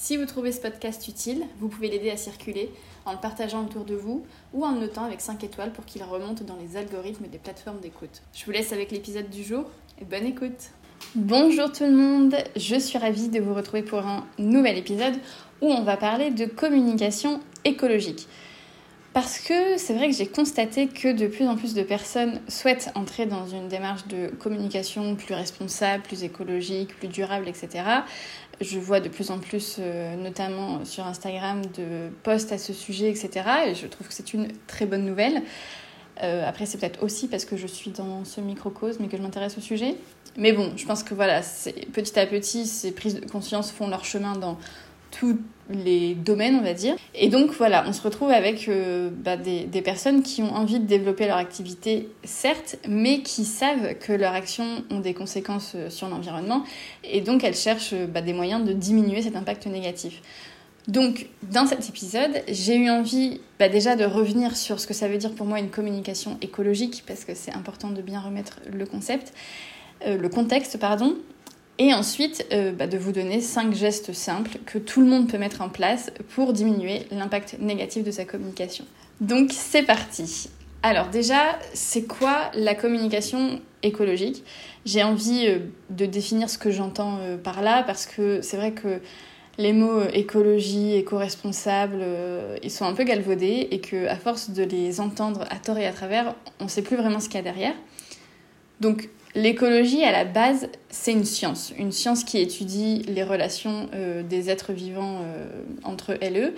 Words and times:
Si 0.00 0.16
vous 0.16 0.26
trouvez 0.26 0.52
ce 0.52 0.60
podcast 0.60 1.08
utile, 1.08 1.42
vous 1.58 1.66
pouvez 1.66 1.90
l'aider 1.90 2.08
à 2.10 2.16
circuler 2.16 2.70
en 3.04 3.10
le 3.10 3.18
partageant 3.18 3.64
autour 3.64 3.84
de 3.84 3.96
vous 3.96 4.24
ou 4.54 4.64
en 4.64 4.70
le 4.70 4.82
notant 4.82 5.02
avec 5.02 5.20
5 5.20 5.42
étoiles 5.42 5.72
pour 5.72 5.84
qu'il 5.86 6.04
remonte 6.04 6.44
dans 6.44 6.54
les 6.54 6.76
algorithmes 6.76 7.26
des 7.26 7.38
plateformes 7.38 7.80
d'écoute. 7.80 8.22
Je 8.32 8.44
vous 8.44 8.52
laisse 8.52 8.72
avec 8.72 8.92
l'épisode 8.92 9.28
du 9.28 9.42
jour 9.42 9.64
et 10.00 10.04
bonne 10.04 10.24
écoute. 10.24 10.70
Bonjour 11.16 11.72
tout 11.72 11.82
le 11.82 11.96
monde, 11.96 12.36
je 12.54 12.76
suis 12.76 12.96
ravie 12.96 13.28
de 13.28 13.40
vous 13.40 13.54
retrouver 13.54 13.82
pour 13.82 13.98
un 13.98 14.24
nouvel 14.38 14.78
épisode 14.78 15.16
où 15.60 15.66
on 15.66 15.82
va 15.82 15.96
parler 15.96 16.30
de 16.30 16.46
communication 16.46 17.40
écologique. 17.64 18.28
Parce 19.14 19.38
que 19.38 19.78
c'est 19.78 19.94
vrai 19.94 20.08
que 20.08 20.14
j'ai 20.14 20.26
constaté 20.26 20.86
que 20.86 21.12
de 21.12 21.26
plus 21.26 21.46
en 21.46 21.56
plus 21.56 21.74
de 21.74 21.82
personnes 21.82 22.40
souhaitent 22.46 22.90
entrer 22.94 23.26
dans 23.26 23.46
une 23.46 23.68
démarche 23.68 24.06
de 24.06 24.28
communication 24.38 25.16
plus 25.16 25.34
responsable, 25.34 26.02
plus 26.02 26.22
écologique, 26.24 26.96
plus 26.98 27.08
durable, 27.08 27.48
etc. 27.48 27.84
Je 28.60 28.78
vois 28.78 29.00
de 29.00 29.08
plus 29.08 29.30
en 29.30 29.38
plus, 29.38 29.76
euh, 29.78 30.14
notamment 30.16 30.84
sur 30.84 31.06
Instagram, 31.06 31.62
de 31.76 32.10
posts 32.22 32.52
à 32.52 32.58
ce 32.58 32.72
sujet, 32.72 33.08
etc. 33.08 33.30
Et 33.68 33.74
je 33.74 33.86
trouve 33.86 34.08
que 34.08 34.14
c'est 34.14 34.34
une 34.34 34.48
très 34.66 34.84
bonne 34.84 35.04
nouvelle. 35.04 35.42
Euh, 36.22 36.46
après, 36.46 36.66
c'est 36.66 36.78
peut-être 36.78 37.02
aussi 37.02 37.28
parce 37.28 37.44
que 37.44 37.56
je 37.56 37.66
suis 37.66 37.92
dans 37.92 38.24
ce 38.24 38.40
microcosme 38.40 39.04
et 39.04 39.08
que 39.08 39.16
je 39.16 39.22
m'intéresse 39.22 39.56
au 39.56 39.60
sujet. 39.60 39.94
Mais 40.36 40.52
bon, 40.52 40.72
je 40.76 40.84
pense 40.84 41.02
que 41.02 41.14
voilà, 41.14 41.40
petit 41.92 42.18
à 42.18 42.26
petit, 42.26 42.66
ces 42.66 42.92
prises 42.92 43.20
de 43.20 43.26
conscience 43.28 43.70
font 43.70 43.88
leur 43.88 44.04
chemin 44.04 44.36
dans 44.36 44.58
tous 45.10 45.38
les 45.70 46.14
domaines, 46.14 46.56
on 46.56 46.62
va 46.62 46.72
dire. 46.72 46.96
Et 47.14 47.28
donc 47.28 47.50
voilà, 47.52 47.84
on 47.86 47.92
se 47.92 48.00
retrouve 48.00 48.30
avec 48.30 48.68
euh, 48.68 49.10
bah, 49.12 49.36
des, 49.36 49.82
personnes 49.82 50.22
qui 50.22 50.42
ont 50.42 50.54
envie 50.54 50.80
de 50.80 50.86
développer 50.86 51.26
leur 51.26 51.36
activité, 51.36 52.08
certes, 52.24 52.76
mais 52.88 53.20
qui 53.20 53.44
savent 53.44 53.94
que 53.98 54.12
leurs 54.12 54.34
actions 54.34 54.84
ont 54.90 55.00
des 55.00 55.14
conséquences 55.14 55.72
euh, 55.74 55.90
sur 55.90 56.08
l'environnement, 56.08 56.64
et 57.04 57.20
donc 57.20 57.44
elles 57.44 57.56
cherchent 57.56 57.92
euh, 57.92 58.06
bah, 58.06 58.22
des 58.22 58.32
moyens 58.32 58.64
de 58.64 58.72
diminuer 58.72 59.22
cet 59.22 59.36
impact 59.36 59.66
négatif. 59.66 60.22
Donc, 60.86 61.26
dans 61.42 61.66
cet 61.66 61.86
épisode, 61.86 62.42
j'ai 62.48 62.76
eu 62.76 62.88
envie 62.88 63.42
bah, 63.58 63.68
déjà 63.68 63.94
de 63.94 64.04
revenir 64.04 64.56
sur 64.56 64.80
ce 64.80 64.86
que 64.86 64.94
ça 64.94 65.06
veut 65.06 65.18
dire 65.18 65.34
pour 65.34 65.44
moi 65.44 65.58
une 65.58 65.68
communication 65.68 66.38
écologique, 66.40 67.04
parce 67.06 67.26
que 67.26 67.34
c'est 67.34 67.52
important 67.52 67.90
de 67.90 68.00
bien 68.00 68.20
remettre 68.20 68.60
le 68.72 68.86
concept, 68.86 69.34
le 70.06 70.28
contexte, 70.28 70.78
pardon, 70.78 71.16
et 71.78 71.94
ensuite, 71.94 72.44
euh, 72.52 72.72
bah, 72.72 72.88
de 72.88 72.98
vous 72.98 73.12
donner 73.12 73.40
cinq 73.40 73.72
gestes 73.72 74.12
simples 74.12 74.58
que 74.66 74.78
tout 74.78 75.00
le 75.00 75.06
monde 75.06 75.30
peut 75.30 75.38
mettre 75.38 75.62
en 75.62 75.68
place 75.68 76.10
pour 76.34 76.52
diminuer 76.52 77.06
l'impact 77.12 77.56
négatif 77.60 78.02
de 78.02 78.10
sa 78.10 78.24
communication. 78.24 78.84
Donc 79.20 79.50
c'est 79.52 79.84
parti. 79.84 80.48
Alors 80.82 81.08
déjà, 81.08 81.58
c'est 81.74 82.02
quoi 82.02 82.50
la 82.54 82.74
communication 82.74 83.60
écologique? 83.82 84.44
J'ai 84.84 85.04
envie 85.04 85.46
euh, 85.46 85.58
de 85.90 86.06
définir 86.06 86.50
ce 86.50 86.58
que 86.58 86.72
j'entends 86.72 87.18
euh, 87.20 87.36
par 87.36 87.62
là 87.62 87.84
parce 87.84 88.06
que 88.06 88.42
c'est 88.42 88.56
vrai 88.56 88.72
que 88.72 89.00
les 89.56 89.72
mots 89.72 90.02
écologie, 90.12 90.94
éco-responsable, 90.94 92.04
ils 92.62 92.70
sont 92.70 92.84
un 92.84 92.92
peu 92.92 93.02
galvaudés 93.02 93.66
et 93.72 93.80
que 93.80 94.06
à 94.06 94.14
force 94.14 94.50
de 94.50 94.62
les 94.62 95.00
entendre 95.00 95.46
à 95.50 95.56
tort 95.56 95.78
et 95.78 95.86
à 95.86 95.92
travers, 95.92 96.36
on 96.60 96.64
ne 96.64 96.68
sait 96.68 96.82
plus 96.82 96.94
vraiment 96.94 97.18
ce 97.18 97.28
qu'il 97.28 97.38
y 97.38 97.40
a 97.40 97.42
derrière. 97.42 97.74
Donc 98.80 99.08
L'écologie, 99.34 100.02
à 100.04 100.12
la 100.12 100.24
base, 100.24 100.68
c'est 100.88 101.12
une 101.12 101.24
science, 101.24 101.72
une 101.78 101.92
science 101.92 102.24
qui 102.24 102.38
étudie 102.38 103.02
les 103.08 103.22
relations 103.22 103.88
euh, 103.94 104.22
des 104.22 104.50
êtres 104.50 104.72
vivants 104.72 105.20
euh, 105.22 105.46
entre 105.84 106.16
elles 106.20 106.36
et 106.36 106.40
eux 106.40 106.54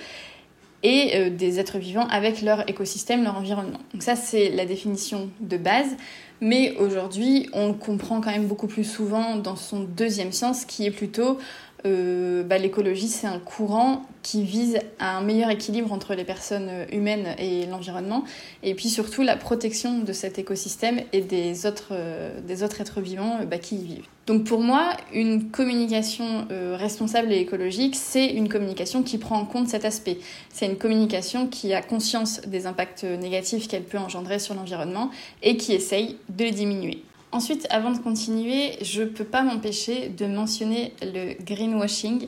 et 0.82 1.10
euh, 1.14 1.30
des 1.30 1.60
êtres 1.60 1.78
vivants 1.78 2.06
avec 2.08 2.42
leur 2.42 2.68
écosystème, 2.68 3.22
leur 3.24 3.36
environnement. 3.36 3.80
Donc 3.92 4.02
ça, 4.02 4.16
c'est 4.16 4.50
la 4.50 4.64
définition 4.64 5.30
de 5.40 5.56
base. 5.56 5.96
Mais 6.40 6.74
aujourd'hui, 6.78 7.50
on 7.52 7.68
le 7.68 7.74
comprend 7.74 8.22
quand 8.22 8.30
même 8.30 8.46
beaucoup 8.46 8.66
plus 8.66 8.84
souvent 8.84 9.36
dans 9.36 9.56
son 9.56 9.80
deuxième 9.80 10.32
sens, 10.32 10.64
qui 10.64 10.86
est 10.86 10.90
plutôt 10.90 11.36
euh, 11.86 12.42
bah, 12.42 12.58
l'écologie, 12.58 13.08
c'est 13.08 13.26
un 13.26 13.38
courant 13.38 14.02
qui 14.22 14.42
vise 14.42 14.78
à 14.98 15.16
un 15.16 15.22
meilleur 15.22 15.50
équilibre 15.50 15.92
entre 15.92 16.14
les 16.14 16.24
personnes 16.24 16.70
humaines 16.92 17.34
et 17.38 17.66
l'environnement, 17.66 18.24
et 18.62 18.74
puis 18.74 18.88
surtout 18.88 19.22
la 19.22 19.36
protection 19.36 20.00
de 20.00 20.12
cet 20.12 20.38
écosystème 20.38 21.00
et 21.12 21.22
des 21.22 21.64
autres, 21.66 21.92
euh, 21.92 22.38
des 22.46 22.62
autres 22.62 22.80
êtres 22.80 23.00
vivants 23.00 23.38
euh, 23.40 23.46
bah, 23.46 23.58
qui 23.58 23.76
y 23.76 23.84
vivent. 23.84 24.06
Donc 24.26 24.44
pour 24.44 24.60
moi, 24.60 24.90
une 25.12 25.50
communication 25.50 26.46
responsable 26.76 27.32
et 27.32 27.38
écologique, 27.38 27.96
c'est 27.96 28.28
une 28.28 28.48
communication 28.48 29.02
qui 29.02 29.18
prend 29.18 29.36
en 29.36 29.44
compte 29.44 29.66
cet 29.68 29.84
aspect. 29.84 30.18
C'est 30.52 30.66
une 30.66 30.76
communication 30.76 31.48
qui 31.48 31.74
a 31.74 31.82
conscience 31.82 32.40
des 32.42 32.66
impacts 32.66 33.02
négatifs 33.02 33.66
qu'elle 33.66 33.82
peut 33.82 33.98
engendrer 33.98 34.38
sur 34.38 34.54
l'environnement 34.54 35.10
et 35.42 35.56
qui 35.56 35.72
essaye 35.72 36.16
de 36.28 36.44
les 36.44 36.52
diminuer. 36.52 37.02
Ensuite, 37.32 37.66
avant 37.70 37.92
de 37.92 37.98
continuer, 37.98 38.72
je 38.82 39.02
ne 39.02 39.08
peux 39.08 39.24
pas 39.24 39.42
m'empêcher 39.42 40.08
de 40.08 40.26
mentionner 40.26 40.94
le 41.00 41.40
greenwashing. 41.44 42.26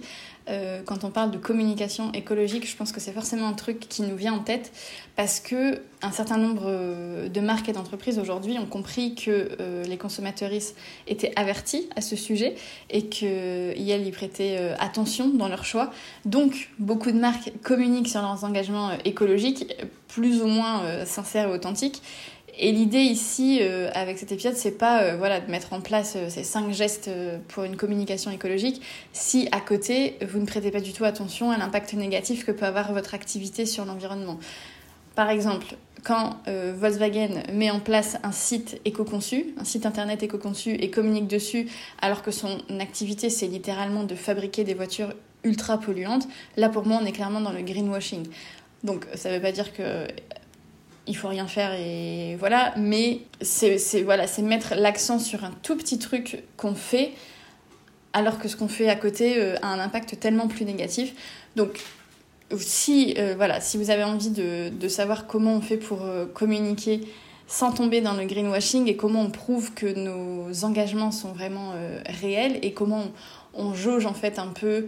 Euh, 0.49 0.83
quand 0.85 1.05
on 1.05 1.11
parle 1.11 1.31
de 1.31 1.39
communication 1.39 2.13
écologique, 2.13 2.69
je 2.69 2.77
pense 2.77 2.93
que 2.93 3.01
c'est 3.01 3.13
forcément 3.13 3.49
un 3.49 3.53
truc 3.53 3.81
qui 3.81 4.03
nous 4.03 4.17
vient 4.17 4.33
en 4.33 4.41
tête 4.41 4.73
parce 5.17 5.41
que 5.41 5.81
un 6.03 6.11
certain 6.11 6.37
nombre 6.37 6.65
euh, 6.67 7.29
de 7.29 7.41
marques 7.41 7.69
et 7.69 7.73
d'entreprises 7.73 8.19
aujourd'hui 8.19 8.59
ont 8.59 8.67
compris 8.67 9.15
que 9.15 9.51
euh, 9.61 9.85
les 9.85 9.97
consommateuristes 9.97 10.77
étaient 11.07 11.33
avertis 11.37 11.89
à 11.95 12.01
ce 12.01 12.17
sujet 12.17 12.55
et 12.91 13.07
qu'elles 13.07 14.07
y 14.07 14.11
prêtaient 14.13 14.75
attention 14.79 15.29
dans 15.29 15.49
leur 15.49 15.65
choix. 15.65 15.91
Donc, 16.25 16.71
beaucoup 16.79 17.11
de 17.11 17.19
marques 17.19 17.53
communiquent 17.63 18.09
sur 18.09 18.23
leurs 18.23 18.45
engagements 18.45 18.91
écologiques, 19.05 19.75
plus 20.09 20.43
ou 20.43 20.47
moins 20.47 21.05
sincères 21.05 21.49
et 21.49 21.53
authentiques. 21.53 22.03
Et 22.59 22.71
l'idée 22.71 23.01
ici, 23.01 23.61
euh, 23.63 23.91
avec 23.95 24.19
cet 24.19 24.31
épisode, 24.31 24.55
c'est 24.55 24.77
pas 24.77 25.03
euh, 25.03 25.17
voilà, 25.17 25.41
de 25.41 25.51
mettre 25.51 25.73
en 25.73 25.81
place 25.81 26.15
euh, 26.17 26.29
ces 26.29 26.45
cinq 26.45 26.73
gestes 26.73 27.11
pour 27.49 27.65
une 27.65 27.77
communication 27.77 28.31
écologique 28.31 28.83
si 29.13 29.49
à 29.53 29.61
côté, 29.61 30.19
vous 30.29 30.39
ne 30.39 30.45
prêtez 30.45 30.71
pas 30.71 30.81
du 30.81 30.93
tout 30.93 31.05
attention 31.05 31.51
à 31.51 31.57
l'impact 31.57 31.95
négatif 31.95 32.45
que 32.45 32.53
peut 32.53 32.67
avoir 32.67 32.93
votre 32.93 33.15
activité 33.15 33.65
sur 33.65 33.87
l'environnement. 33.87 34.39
Par 35.15 35.31
exemple, 35.31 35.77
quand 36.05 36.37
Volkswagen 36.47 37.43
met 37.53 37.71
en 37.71 37.81
place 37.81 38.17
un 38.23 38.33
site 38.33 38.81
éco-conçu, 38.87 39.55
un 39.59 39.65
site 39.65 39.85
internet 39.85 40.23
éco-conçu 40.23 40.71
et 40.71 40.91
communique 40.91 41.29
dessus, 41.29 41.69
alors 42.01 42.23
que 42.23 42.31
son 42.31 42.59
activité 42.81 43.29
c'est 43.29 43.47
littéralement 43.47 44.05
de 44.05 44.15
fabriquer 44.15 44.65
des 44.65 44.73
voitures 44.73 45.13
ultra 45.45 45.79
polluantes, 45.79 46.27
là 46.57 46.71
pour 46.71 46.87
moi 46.87 46.99
on 47.03 47.05
est 47.05 47.13
clairement 47.13 47.43
dans 47.43 47.53
le 47.53 47.61
greenwashing. 47.61 48.27
Donc 48.85 49.07
ça 49.15 49.29
ne 49.29 49.37
veut 49.37 49.43
pas 49.43 49.53
dire 49.53 49.75
que 49.75 50.07
il 51.07 51.17
faut 51.17 51.29
rien 51.29 51.47
faire 51.47 51.75
et 51.75 52.37
voilà. 52.39 52.75
Mais 52.77 53.21
c'est 53.41 54.03
voilà 54.03 54.27
c'est 54.27 54.43
mettre 54.43 54.75
l'accent 54.77 55.19
sur 55.19 55.45
un 55.45 55.53
tout 55.63 55.77
petit 55.77 55.99
truc 55.99 56.43
qu'on 56.57 56.75
fait 56.75 57.13
alors 58.13 58.39
que 58.39 58.49
ce 58.49 58.57
qu'on 58.57 58.69
fait 58.69 58.89
à 58.89 58.97
côté 58.97 59.39
euh, 59.39 59.57
a 59.63 59.69
un 59.69 59.79
impact 59.79 60.19
tellement 60.21 60.49
plus 60.49 60.65
négatif. 60.65 61.15
Donc 61.57 61.81
si 62.57 63.15
euh, 63.19 63.35
voilà 63.37 63.61
si 63.61 63.79
vous 63.79 63.91
avez 63.91 64.05
envie 64.05 64.31
de, 64.31 64.69
de, 64.69 64.89
savoir 64.89 65.27
comment 65.27 65.55
on 65.55 65.61
fait 65.61 65.79
pour 65.79 66.03
euh, 66.03 66.27
communiquer 66.27 67.01
sans 67.47 67.73
tomber 67.73 68.01
dans 68.01 68.15
le 68.15 68.25
greenwashing 68.25 68.89
et 68.89 68.97
comment 68.97 69.23
on 69.23 69.31
prouve 69.31 69.73
que 69.75 69.87
nos 69.87 70.65
engagements 70.65 71.11
sont 71.11 71.33
vraiment 71.33 71.75
réels 72.07 72.59
et 72.63 72.73
comment 72.73 73.09
on, 73.55 73.67
on, 73.67 73.75
jauge 73.75 74.07
en 74.07 74.15
fait 74.15 74.39
un 74.39 74.47
peu 74.47 74.87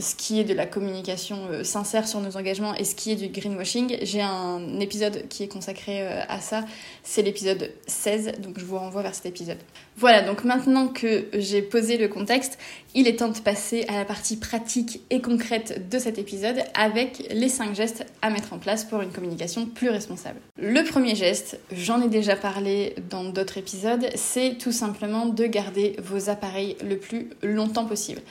ce 0.00 0.14
qui 0.14 0.40
est 0.40 0.44
de 0.44 0.54
la 0.54 0.66
communication 0.66 1.38
euh, 1.50 1.64
sincère 1.64 2.08
sur 2.08 2.20
nos 2.20 2.36
engagements 2.36 2.74
et 2.74 2.84
ce 2.84 2.94
qui 2.94 3.12
est 3.12 3.16
du 3.16 3.28
greenwashing. 3.28 3.98
J'ai 4.02 4.22
un 4.22 4.80
épisode 4.80 5.28
qui 5.28 5.42
est 5.42 5.48
consacré 5.48 6.02
euh, 6.02 6.22
à 6.28 6.40
ça, 6.40 6.64
c'est 7.02 7.22
l'épisode 7.22 7.72
16, 7.86 8.32
donc 8.38 8.58
je 8.58 8.64
vous 8.64 8.78
renvoie 8.78 9.02
vers 9.02 9.14
cet 9.14 9.26
épisode. 9.26 9.58
Voilà, 9.96 10.22
donc 10.22 10.44
maintenant 10.44 10.88
que 10.88 11.26
j'ai 11.34 11.62
posé 11.62 11.98
le 11.98 12.08
contexte, 12.08 12.58
il 12.94 13.06
est 13.06 13.16
temps 13.16 13.28
de 13.28 13.38
passer 13.38 13.84
à 13.88 13.94
la 13.94 14.04
partie 14.04 14.36
pratique 14.36 15.02
et 15.10 15.20
concrète 15.20 15.88
de 15.88 15.98
cet 15.98 16.18
épisode 16.18 16.62
avec 16.74 17.28
les 17.30 17.48
5 17.48 17.74
gestes 17.74 18.06
à 18.22 18.30
mettre 18.30 18.52
en 18.52 18.58
place 18.58 18.84
pour 18.84 19.02
une 19.02 19.12
communication 19.12 19.66
plus 19.66 19.90
responsable. 19.90 20.40
Le 20.58 20.82
premier 20.82 21.14
geste, 21.14 21.58
j'en 21.72 22.02
ai 22.02 22.08
déjà 22.08 22.36
parlé 22.36 22.94
dans 23.10 23.24
d'autres 23.24 23.58
épisodes, 23.58 24.06
c'est 24.14 24.56
tout 24.58 24.72
simplement 24.72 25.26
de 25.26 25.46
garder 25.46 25.96
vos 26.02 26.30
appareils 26.30 26.76
le 26.82 26.96
plus 26.96 27.30
longtemps 27.42 27.84
possible. 27.84 28.22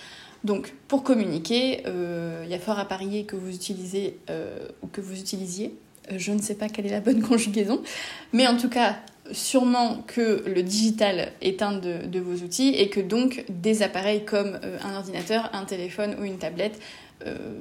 Donc, 0.43 0.73
pour 0.87 1.03
communiquer, 1.03 1.83
euh, 1.85 2.43
il 2.45 2.51
y 2.51 2.53
a 2.53 2.59
fort 2.59 2.79
à 2.79 2.85
parier 2.85 3.25
que 3.25 3.35
vous 3.35 3.53
utilisez 3.53 4.17
euh, 4.29 4.67
ou 4.81 4.87
que 4.87 5.01
vous 5.01 5.19
utilisiez. 5.19 5.75
Euh, 6.11 6.15
je 6.17 6.31
ne 6.31 6.41
sais 6.41 6.55
pas 6.55 6.69
quelle 6.69 6.85
est 6.85 6.91
la 6.91 7.01
bonne 7.01 7.21
conjugaison, 7.27 7.81
mais 8.31 8.47
en 8.47 8.57
tout 8.57 8.69
cas, 8.69 8.97
sûrement 9.31 10.03
que 10.07 10.43
le 10.47 10.63
digital 10.63 11.33
est 11.41 11.61
un 11.61 11.73
de, 11.73 12.19
vos 12.19 12.43
outils 12.43 12.69
et 12.69 12.89
que 12.89 12.99
donc 12.99 13.45
des 13.49 13.83
appareils 13.83 14.25
comme 14.25 14.59
un 14.83 14.95
ordinateur, 14.95 15.49
un 15.53 15.65
téléphone 15.65 16.15
ou 16.19 16.23
une 16.23 16.39
tablette 16.39 16.79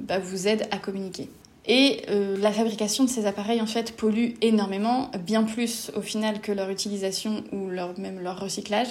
bah, 0.01 0.17
vous 0.17 0.47
aide 0.47 0.67
à 0.71 0.77
communiquer. 0.77 1.29
Et 1.67 2.01
la 2.07 2.51
fabrication 2.51 3.03
de 3.03 3.09
ces 3.09 3.27
appareils 3.27 3.61
en 3.61 3.67
fait 3.67 3.95
pollue 3.95 4.31
énormément, 4.41 5.11
bien 5.23 5.43
plus 5.43 5.91
au 5.95 6.01
final 6.01 6.41
que 6.41 6.51
leur 6.51 6.71
utilisation 6.71 7.43
ou 7.51 7.69
même 7.99 8.19
leur 8.19 8.39
recyclage. 8.39 8.87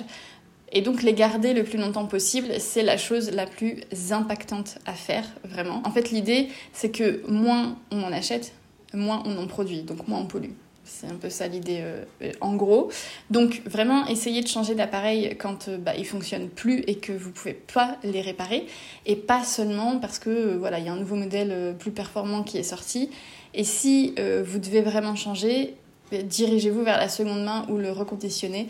Et 0.72 0.82
donc 0.82 1.02
les 1.02 1.14
garder 1.14 1.54
le 1.54 1.64
plus 1.64 1.78
longtemps 1.78 2.06
possible, 2.06 2.48
c'est 2.58 2.82
la 2.82 2.96
chose 2.96 3.30
la 3.30 3.46
plus 3.46 3.80
impactante 4.10 4.78
à 4.86 4.92
faire, 4.92 5.24
vraiment. 5.44 5.82
En 5.84 5.90
fait, 5.90 6.10
l'idée, 6.10 6.48
c'est 6.72 6.90
que 6.90 7.22
moins 7.26 7.78
on 7.90 8.02
en 8.02 8.12
achète, 8.12 8.52
moins 8.92 9.22
on 9.24 9.38
en 9.38 9.46
produit, 9.46 9.82
donc 9.82 10.06
moins 10.08 10.20
on 10.20 10.26
pollue. 10.26 10.52
C'est 10.88 11.06
un 11.06 11.16
peu 11.16 11.28
ça 11.28 11.46
l'idée 11.46 11.80
euh, 11.82 12.32
en 12.40 12.56
gros. 12.56 12.90
Donc 13.30 13.60
vraiment, 13.66 14.06
essayez 14.06 14.42
de 14.42 14.48
changer 14.48 14.74
d'appareil 14.74 15.36
quand 15.38 15.68
euh, 15.68 15.76
bah, 15.76 15.92
ils 15.96 16.06
fonctionnent 16.06 16.48
plus 16.48 16.80
et 16.86 16.94
que 16.94 17.12
vous 17.12 17.30
pouvez 17.30 17.52
pas 17.52 17.98
les 18.02 18.22
réparer. 18.22 18.66
Et 19.04 19.14
pas 19.14 19.44
seulement 19.44 19.98
parce 19.98 20.18
que 20.18 20.30
euh, 20.30 20.56
voilà, 20.58 20.78
il 20.78 20.86
y 20.86 20.88
a 20.88 20.92
un 20.92 20.96
nouveau 20.96 21.16
modèle 21.16 21.76
plus 21.78 21.90
performant 21.90 22.42
qui 22.42 22.56
est 22.56 22.62
sorti. 22.62 23.10
Et 23.54 23.64
si 23.64 24.14
vous 24.16 24.58
devez 24.58 24.82
vraiment 24.82 25.16
changer, 25.16 25.74
dirigez-vous 26.12 26.82
vers 26.82 26.98
la 26.98 27.08
seconde 27.08 27.44
main 27.44 27.66
ou 27.68 27.76
le 27.78 27.90
reconditionner. 27.90 28.68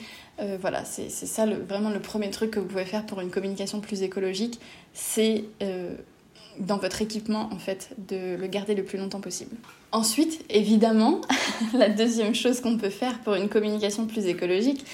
Voilà, 0.60 0.84
c'est 0.84 1.10
ça 1.10 1.46
vraiment 1.46 1.90
le 1.90 2.00
premier 2.00 2.30
truc 2.30 2.52
que 2.52 2.60
vous 2.60 2.66
pouvez 2.66 2.84
faire 2.84 3.04
pour 3.06 3.20
une 3.20 3.30
communication 3.30 3.80
plus 3.80 4.02
écologique. 4.02 4.60
C'est 4.92 5.44
dans 6.58 6.78
votre 6.78 7.02
équipement 7.02 7.48
en 7.52 7.58
fait 7.58 7.90
de 8.08 8.36
le 8.36 8.46
garder 8.46 8.74
le 8.74 8.84
plus 8.84 8.98
longtemps 8.98 9.20
possible. 9.20 9.56
Ensuite, 9.92 10.44
évidemment, 10.50 11.20
la 11.74 11.88
deuxième 11.88 12.34
chose 12.34 12.60
qu'on 12.60 12.76
peut 12.76 12.90
faire 12.90 13.20
pour 13.20 13.34
une 13.34 13.48
communication 13.48 14.06
plus 14.06 14.26
écologique, 14.26 14.84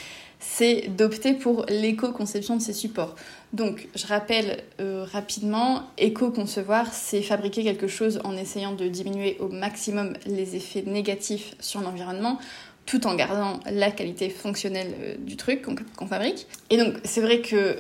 c'est 0.41 0.89
d'opter 0.89 1.33
pour 1.33 1.65
l'éco-conception 1.69 2.57
de 2.57 2.63
ces 2.63 2.75
supports. 2.75 3.15
Donc, 3.53 3.89
je 3.95 4.07
rappelle 4.07 4.63
euh, 4.81 5.07
rapidement, 5.11 5.85
éco-concevoir, 5.97 6.93
c'est 6.93 7.23
fabriquer 7.23 7.65
quelque 7.65 7.89
chose 7.89 8.21
en 8.25 8.37
essayant 8.37 8.73
de 8.73 8.87
diminuer 8.87 9.37
au 9.41 9.49
maximum 9.49 10.13
les 10.27 10.55
effets 10.55 10.83
négatifs 10.83 11.55
sur 11.61 11.81
l'environnement, 11.81 12.39
tout 12.87 13.07
en 13.07 13.15
gardant 13.15 13.61
la 13.71 13.91
qualité 13.91 14.31
fonctionnelle 14.31 14.95
euh, 15.01 15.15
du 15.19 15.37
truc 15.37 15.63
qu'on 15.97 16.07
fabrique. 16.07 16.47
Et 16.71 16.77
donc, 16.77 16.95
c'est 17.05 17.21
vrai 17.21 17.41
que 17.41 17.79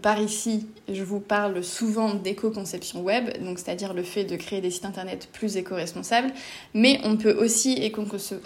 par 0.00 0.20
ici, 0.20 0.66
je 0.88 1.02
vous 1.02 1.20
parle 1.20 1.62
souvent 1.64 2.14
d'éco-conception 2.14 3.02
web, 3.02 3.30
donc 3.42 3.58
c'est-à-dire 3.58 3.94
le 3.94 4.02
fait 4.02 4.24
de 4.24 4.36
créer 4.36 4.60
des 4.60 4.70
sites 4.70 4.84
internet 4.84 5.28
plus 5.32 5.56
éco-responsables, 5.56 6.30
mais 6.72 7.00
on 7.04 7.16
peut 7.16 7.32
aussi 7.32 7.72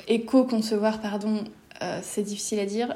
éco-concevoir, 0.09 1.01
pardon, 1.01 1.45
euh, 1.83 2.01
c'est 2.03 2.23
difficile 2.23 2.59
à 2.59 2.65
dire, 2.65 2.95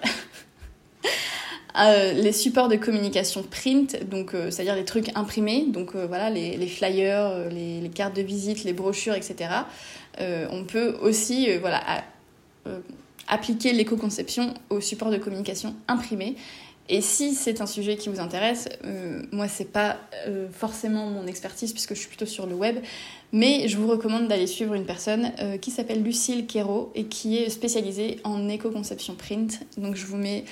euh, 1.78 2.12
les 2.14 2.32
supports 2.32 2.68
de 2.68 2.76
communication 2.76 3.42
print, 3.42 4.08
donc 4.08 4.34
euh, 4.34 4.50
c'est-à-dire 4.50 4.74
les 4.74 4.86
trucs 4.86 5.14
imprimés, 5.16 5.66
donc 5.66 5.94
voilà 5.94 6.30
les, 6.30 6.66
flyers, 6.66 7.50
les, 7.50 7.90
cartes 7.94 8.16
de 8.16 8.22
visite, 8.22 8.64
les 8.64 8.72
brochures, 8.72 9.14
etc. 9.14 9.50
on 10.18 10.64
peut 10.64 10.96
aussi 11.02 11.54
voilà 11.58 11.82
appliquer 13.30 13.72
l'éco-conception 13.72 14.52
aux 14.68 14.80
supports 14.80 15.10
de 15.10 15.16
communication 15.16 15.74
imprimés 15.88 16.36
et 16.92 17.02
si 17.02 17.36
c'est 17.36 17.60
un 17.60 17.66
sujet 17.66 17.96
qui 17.96 18.08
vous 18.08 18.18
intéresse, 18.18 18.68
euh, 18.84 19.22
moi 19.30 19.46
c'est 19.46 19.70
pas 19.70 19.96
euh, 20.26 20.48
forcément 20.50 21.06
mon 21.06 21.24
expertise 21.28 21.72
puisque 21.72 21.94
je 21.94 22.00
suis 22.00 22.08
plutôt 22.08 22.26
sur 22.26 22.46
le 22.46 22.56
web, 22.56 22.78
mais 23.32 23.68
je 23.68 23.76
vous 23.76 23.86
recommande 23.86 24.26
d'aller 24.26 24.48
suivre 24.48 24.74
une 24.74 24.84
personne 24.84 25.30
euh, 25.38 25.56
qui 25.56 25.70
s'appelle 25.70 26.02
Lucille 26.02 26.48
Quero 26.48 26.90
et 26.96 27.04
qui 27.04 27.38
est 27.38 27.48
spécialisée 27.48 28.18
en 28.24 28.48
éco-conception 28.48 29.14
print. 29.14 29.60
Donc 29.78 29.94
je 29.94 30.04
vous 30.04 30.16
mets 30.16 30.44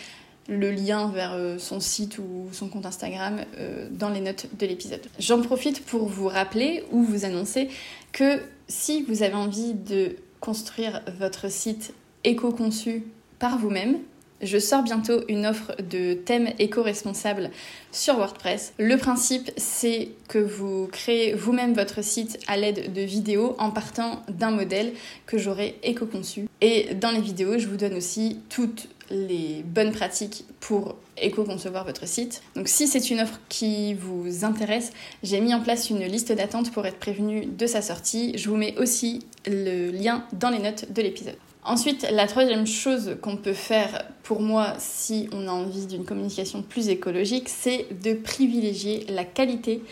le 0.49 0.71
lien 0.71 1.11
vers 1.11 1.37
son 1.59 1.81
site 1.81 2.19
ou 2.19 2.49
son 2.53 2.69
compte 2.69 2.87
Instagram 2.87 3.45
dans 3.91 4.09
les 4.09 4.21
notes 4.21 4.47
de 4.59 4.65
l'épisode. 4.65 5.03
J'en 5.19 5.43
profite 5.43 5.85
pour 5.85 6.09
vous 6.09 6.27
rappeler 6.27 6.85
ou 6.91 7.03
vous 7.03 7.27
annoncer 7.27 7.69
que 8.13 8.41
si 8.67 9.03
vous 9.03 9.23
avez 9.23 9.35
envie 9.35 9.75
de 9.75 10.17
construire 10.41 11.03
votre 11.19 11.51
site 11.51 11.93
éco-conçu 12.29 13.05
par 13.39 13.59
vous-même, 13.59 13.99
je 14.41 14.59
sors 14.59 14.83
bientôt 14.83 15.23
une 15.29 15.47
offre 15.47 15.73
de 15.83 16.15
thème 16.15 16.51
éco-responsable 16.59 17.51
sur 17.91 18.19
WordPress. 18.19 18.73
Le 18.79 18.97
principe, 18.97 19.51
c'est 19.57 20.11
que 20.29 20.39
vous 20.39 20.87
créez 20.93 21.35
vous-même 21.35 21.75
votre 21.75 22.05
site 22.05 22.39
à 22.47 22.57
l'aide 22.57 22.93
de 22.93 23.01
vidéos 23.01 23.57
en 23.59 23.71
partant 23.71 24.23
d'un 24.29 24.51
modèle 24.51 24.93
que 25.27 25.39
j'aurai 25.39 25.77
éco-conçu. 25.83 26.47
Et 26.61 26.95
dans 26.95 27.11
les 27.11 27.21
vidéos, 27.21 27.59
je 27.59 27.67
vous 27.67 27.77
donne 27.77 27.95
aussi 27.95 28.39
toutes 28.49 28.89
les 29.11 29.65
bonnes 29.65 29.93
pratiques 29.93 30.45
pour 30.61 30.97
éco-concevoir 31.21 31.85
votre 31.85 32.07
site. 32.07 32.43
Donc 32.55 32.69
si 32.69 32.87
c'est 32.87 33.11
une 33.11 33.21
offre 33.21 33.41
qui 33.49 33.95
vous 33.95 34.45
intéresse, 34.45 34.93
j'ai 35.23 35.41
mis 35.41 35.55
en 35.55 35.61
place 35.61 35.91
une 35.91 36.05
liste 36.05 36.31
d'attente 36.31 36.71
pour 36.71 36.87
être 36.87 36.99
prévenu 36.99 37.47
de 37.47 37.67
sa 37.67 37.83
sortie. 37.83 38.37
Je 38.37 38.49
vous 38.51 38.57
mets 38.57 38.77
aussi 38.79 39.21
le 39.47 39.91
lien 39.91 40.25
dans 40.33 40.51
les 40.51 40.59
notes 40.59 40.93
de 40.93 41.03
l'épisode. 41.03 41.37
Ensuite, 41.69 42.07
la 42.11 42.27
troisième 42.27 42.67
chose 42.67 43.19
qu'on 43.21 43.37
peut 43.37 43.53
faire 43.53 44.07
pour 44.23 44.41
moi 44.41 44.73
si 44.79 45.29
on 45.33 45.47
a 45.47 45.51
envie 45.51 45.85
d'une 45.85 46.07
communication 46.07 46.63
plus 46.63 46.89
écologique, 46.89 47.51
c'est 47.51 47.87
de 48.03 48.15
privilégier 48.15 49.05
la 49.11 49.27
qualité 49.27 49.83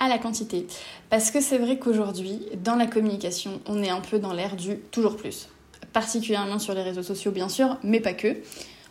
à 0.00 0.08
la 0.08 0.16
quantité. 0.16 0.66
Parce 1.10 1.30
que 1.30 1.42
c'est 1.42 1.58
vrai 1.58 1.76
qu'aujourd'hui, 1.78 2.40
dans 2.64 2.74
la 2.74 2.86
communication, 2.86 3.60
on 3.66 3.82
est 3.82 3.90
un 3.90 4.00
peu 4.00 4.18
dans 4.18 4.32
l'ère 4.32 4.56
du 4.56 4.78
toujours 4.90 5.18
plus. 5.18 5.50
Particulièrement 5.92 6.58
sur 6.58 6.72
les 6.72 6.82
réseaux 6.82 7.02
sociaux, 7.02 7.32
bien 7.32 7.50
sûr, 7.50 7.76
mais 7.82 8.00
pas 8.00 8.14
que. 8.14 8.38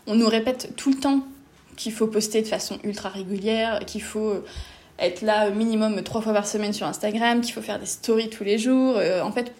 On 0.05 0.13
nous 0.13 0.27
répète 0.27 0.73
tout 0.75 0.91
le 0.91 0.97
temps 0.97 1.25
qu'il 1.77 1.93
faut 1.93 2.05
poster 2.05 2.43
de 2.43 2.47
façon 2.47 2.77
ultra 2.83 3.09
régulière, 3.09 3.79
qu'il 3.87 4.03
faut 4.03 4.43
être 4.99 5.23
là 5.23 5.49
minimum 5.49 6.03
trois 6.03 6.21
fois 6.21 6.33
par 6.33 6.45
semaine 6.45 6.73
sur 6.73 6.85
Instagram, 6.85 7.41
qu'il 7.41 7.55
faut 7.55 7.63
faire 7.63 7.79
des 7.79 7.87
stories 7.87 8.29
tous 8.29 8.43
les 8.43 8.59
jours. 8.59 8.97
Euh, 8.97 9.23
en 9.23 9.31
fait, 9.31 9.51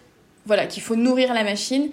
voilà, 0.44 0.66
qu'il 0.66 0.84
faut 0.84 0.94
nourrir 0.94 1.34
la 1.34 1.42
machine 1.42 1.90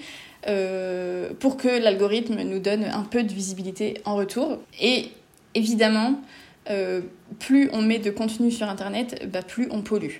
euh, 0.48 1.30
pour 1.40 1.57
que 1.57 1.68
l'algorithme 1.68 2.42
nous 2.42 2.60
donne 2.60 2.84
un 2.84 3.04
peu 3.04 3.24
de 3.24 3.34
visibilité 3.34 4.01
en 4.06 4.16
retour. 4.16 4.60
Et 4.81 5.10
évidemment, 5.56 6.22
euh, 6.69 7.01
plus 7.40 7.69
on 7.72 7.81
met 7.81 8.00
de 8.00 8.12
contenu 8.12 8.51
sur 8.51 8.68
Internet, 8.68 9.30
bah, 9.31 9.42
plus 9.42 9.68
on 9.72 9.81
pollue. 9.81 10.18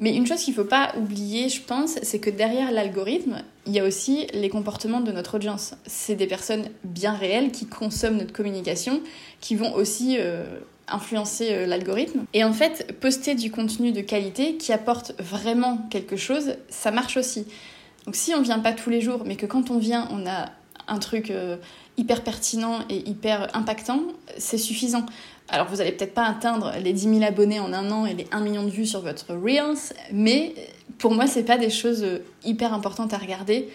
Mais 0.00 0.14
une 0.14 0.26
chose 0.26 0.40
qu'il 0.40 0.54
ne 0.54 0.62
faut 0.62 0.68
pas 0.68 0.92
oublier, 0.98 1.48
je 1.48 1.60
pense, 1.62 1.98
c'est 2.02 2.18
que 2.18 2.30
derrière 2.30 2.72
l'algorithme, 2.72 3.42
il 3.66 3.72
y 3.74 3.78
a 3.78 3.84
aussi 3.84 4.26
les 4.32 4.48
comportements 4.48 5.00
de 5.00 5.12
notre 5.12 5.36
audience. 5.36 5.74
C'est 5.86 6.16
des 6.16 6.26
personnes 6.26 6.64
bien 6.82 7.12
réelles 7.12 7.52
qui 7.52 7.66
consomment 7.66 8.16
notre 8.16 8.32
communication, 8.32 9.00
qui 9.40 9.54
vont 9.54 9.72
aussi 9.74 10.16
euh, 10.18 10.44
influencer 10.88 11.66
l'algorithme. 11.66 12.24
Et 12.32 12.42
en 12.42 12.52
fait, 12.52 12.96
poster 13.00 13.36
du 13.36 13.52
contenu 13.52 13.92
de 13.92 14.00
qualité 14.00 14.56
qui 14.56 14.72
apporte 14.72 15.14
vraiment 15.20 15.78
quelque 15.90 16.16
chose, 16.16 16.56
ça 16.70 16.90
marche 16.90 17.16
aussi. 17.16 17.46
Donc 18.06 18.16
si 18.16 18.34
on 18.34 18.42
vient 18.42 18.58
pas 18.58 18.72
tous 18.72 18.90
les 18.90 19.00
jours, 19.00 19.22
mais 19.24 19.36
que 19.36 19.46
quand 19.46 19.70
on 19.70 19.78
vient, 19.78 20.08
on 20.10 20.26
a 20.26 20.50
un 20.88 20.98
truc 20.98 21.30
euh, 21.30 21.56
hyper 21.96 22.22
pertinent 22.22 22.80
et 22.90 23.08
hyper 23.08 23.54
impactant, 23.56 24.02
c'est 24.36 24.58
suffisant. 24.58 25.06
Alors 25.48 25.68
vous 25.68 25.80
allez 25.80 25.92
peut-être 25.92 26.14
pas 26.14 26.26
atteindre 26.26 26.72
les 26.82 26.92
10 26.92 27.18
000 27.18 27.22
abonnés 27.22 27.60
en 27.60 27.72
un 27.72 27.90
an 27.90 28.06
et 28.06 28.14
les 28.14 28.26
1 28.32 28.40
million 28.40 28.64
de 28.64 28.70
vues 28.70 28.86
sur 28.86 29.00
votre 29.00 29.34
Reels, 29.34 29.94
mais 30.12 30.54
pour 30.98 31.14
moi 31.14 31.26
c'est 31.26 31.44
pas 31.44 31.58
des 31.58 31.70
choses 31.70 32.02
euh, 32.02 32.18
hyper 32.44 32.74
importantes 32.74 33.14
à 33.14 33.18
regarder. 33.18 33.68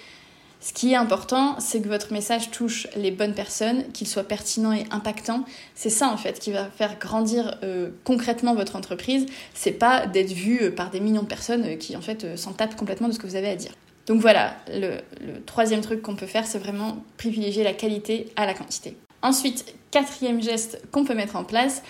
Ce 0.61 0.73
qui 0.73 0.91
est 0.91 0.95
important, 0.95 1.57
c'est 1.59 1.81
que 1.81 1.87
votre 1.87 2.11
message 2.11 2.51
touche 2.51 2.85
les 2.97 3.11
bonnes 3.11 3.33
personnes, 3.33 3.85
qu'il 3.93 4.07
soit 4.07 4.25
pertinent 4.25 4.73
et 4.73 4.83
impactant. 4.91 5.45
C'est 5.73 5.89
ça 5.89 6.09
en 6.09 6.17
fait 6.17 6.37
qui 6.37 6.51
va 6.51 6.65
faire 6.65 6.99
grandir 6.99 7.57
euh, 7.63 7.91
concrètement 8.03 8.55
votre 8.55 8.75
entreprise. 8.75 9.25
C'est 9.53 9.71
pas 9.71 10.05
d'être 10.05 10.33
vu 10.33 10.69
par 10.71 10.89
des 10.89 10.99
millions 10.99 11.23
de 11.23 11.27
personnes 11.27 11.77
qui 11.77 11.95
en 11.95 12.01
fait 12.01 12.37
s'en 12.37 12.51
tapent 12.51 12.75
complètement 12.75 13.07
de 13.07 13.13
ce 13.13 13.19
que 13.19 13.25
vous 13.25 13.37
avez 13.37 13.49
à 13.49 13.55
dire. 13.55 13.71
Donc 14.09 14.21
voilà, 14.21 14.55
le, 14.67 15.01
troisième 15.45 15.81
truc 15.81 16.01
qu'on 16.01 16.15
peut 16.15 16.25
faire, 16.25 16.47
c'est 16.47 16.57
vraiment 16.57 16.97
privilégier 17.17 17.63
la 17.63 17.73
qualité 17.73 18.25
à 18.35 18.47
la 18.47 18.55
quantité. 18.55 18.97
Ensuite, 19.21 19.75
quatrième 19.91 20.41
geste 20.41 20.81
qu'on 20.91 21.05
peut 21.05 21.13
mettre 21.13 21.35
en 21.35 21.43
place, 21.43 21.83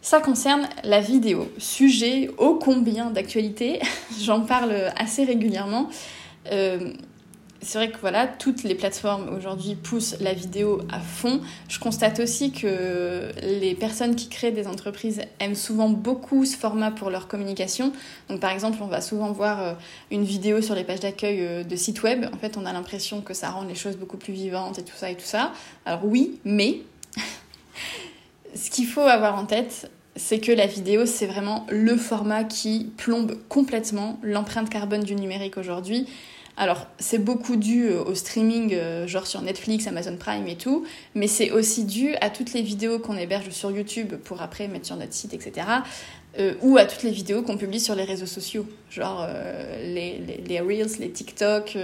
ça 0.00 0.20
concerne 0.20 0.68
la 0.82 1.00
vidéo. 1.00 1.48
Sujet 1.58 2.28
ô 2.38 2.56
combien 2.56 3.10
d'actualité, 3.10 3.78
j'en 4.20 4.40
parle 4.40 4.74
assez 4.96 5.22
régulièrement. 5.22 5.88
Euh, 6.50 6.92
c'est 7.62 7.78
vrai 7.78 7.90
que 7.90 7.98
voilà, 7.98 8.26
toutes 8.26 8.64
les 8.64 8.74
plateformes 8.74 9.32
aujourd'hui 9.36 9.76
poussent 9.76 10.16
la 10.20 10.32
vidéo 10.32 10.82
à 10.90 10.98
fond. 10.98 11.40
Je 11.68 11.78
constate 11.78 12.18
aussi 12.18 12.50
que 12.50 13.30
les 13.40 13.74
personnes 13.76 14.16
qui 14.16 14.28
créent 14.28 14.50
des 14.50 14.66
entreprises 14.66 15.22
aiment 15.38 15.54
souvent 15.54 15.88
beaucoup 15.88 16.44
ce 16.44 16.56
format 16.56 16.90
pour 16.90 17.08
leur 17.08 17.28
communication. 17.28 17.92
Donc 18.28 18.40
par 18.40 18.50
exemple, 18.50 18.78
on 18.80 18.88
va 18.88 19.00
souvent 19.00 19.30
voir 19.30 19.62
euh, 19.62 19.74
une 20.10 20.24
vidéo 20.24 20.60
sur 20.60 20.74
les 20.74 20.82
pages 20.82 21.00
d'accueil 21.00 21.38
euh, 21.40 21.62
de 21.62 21.76
sites 21.76 22.02
web. 22.02 22.26
En 22.34 22.36
fait, 22.36 22.56
on 22.56 22.66
a 22.66 22.72
l'impression 22.72 23.20
que 23.20 23.32
ça 23.32 23.50
rend 23.50 23.62
les 23.62 23.76
choses 23.76 23.96
beaucoup 23.96 24.16
plus 24.16 24.32
vivantes 24.32 24.80
et 24.80 24.82
tout 24.82 24.96
ça 24.96 25.10
et 25.10 25.14
tout 25.14 25.20
ça. 25.24 25.52
Alors 25.86 26.04
oui, 26.04 26.40
mais 26.44 26.80
ce 28.56 28.70
qu'il 28.70 28.86
faut 28.86 29.02
avoir 29.02 29.38
en 29.38 29.46
tête, 29.46 29.88
c'est 30.16 30.40
que 30.40 30.50
la 30.50 30.66
vidéo, 30.66 31.06
c'est 31.06 31.26
vraiment 31.26 31.64
le 31.70 31.96
format 31.96 32.42
qui 32.42 32.90
plombe 32.96 33.38
complètement 33.48 34.18
l'empreinte 34.22 34.68
carbone 34.68 35.04
du 35.04 35.14
numérique 35.14 35.58
aujourd'hui. 35.58 36.08
Alors, 36.56 36.86
c'est 36.98 37.18
beaucoup 37.18 37.56
dû 37.56 37.86
euh, 37.86 38.04
au 38.04 38.14
streaming, 38.14 38.74
euh, 38.74 39.06
genre 39.06 39.26
sur 39.26 39.40
Netflix, 39.40 39.86
Amazon 39.86 40.16
Prime 40.16 40.46
et 40.46 40.56
tout, 40.56 40.84
mais 41.14 41.26
c'est 41.26 41.50
aussi 41.50 41.84
dû 41.84 42.14
à 42.20 42.28
toutes 42.28 42.52
les 42.52 42.62
vidéos 42.62 42.98
qu'on 42.98 43.16
héberge 43.16 43.48
sur 43.50 43.70
YouTube 43.70 44.14
pour 44.22 44.42
après 44.42 44.68
mettre 44.68 44.86
sur 44.86 44.96
notre 44.96 45.14
site, 45.14 45.32
etc. 45.32 45.66
euh, 46.38 46.54
ou 46.60 46.76
à 46.76 46.84
toutes 46.84 47.04
les 47.04 47.10
vidéos 47.10 47.42
qu'on 47.42 47.56
publie 47.56 47.80
sur 47.80 47.94
les 47.94 48.04
réseaux 48.04 48.26
sociaux, 48.26 48.66
genre 48.90 49.26
les, 49.82 50.20
les, 50.46 50.60
Reels, 50.60 50.98
les 50.98 51.10
TikTok, 51.10 51.76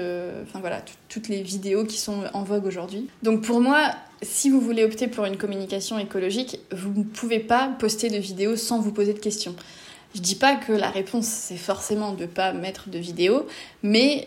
enfin 0.42 0.60
voilà, 0.60 0.82
toutes 1.08 1.28
les 1.28 1.42
vidéos 1.42 1.84
qui 1.84 1.98
sont 1.98 2.24
en 2.34 2.42
vogue 2.42 2.66
aujourd'hui. 2.66 3.08
Donc 3.22 3.42
pour 3.42 3.60
moi, 3.60 3.90
si 4.22 4.50
vous 4.50 4.60
voulez 4.60 4.84
opter 4.84 5.06
pour 5.06 5.24
une 5.24 5.36
communication 5.36 5.98
écologique, 5.98 6.60
vous 6.72 6.92
ne 6.94 7.04
pouvez 7.04 7.40
pas 7.40 7.68
poster 7.78 8.10
de 8.10 8.18
vidéos 8.18 8.56
sans 8.56 8.80
vous 8.80 8.92
poser 8.92 9.14
de 9.14 9.18
questions. 9.18 9.54
Je 10.14 10.20
dis 10.20 10.36
pas 10.36 10.56
que 10.56 10.72
la 10.72 10.90
réponse 10.90 11.26
c'est 11.26 11.56
forcément 11.56 12.12
de 12.12 12.26
pas 12.26 12.52
mettre 12.52 12.88
de 12.88 12.98
vidéos, 12.98 13.46
mais 13.82 14.26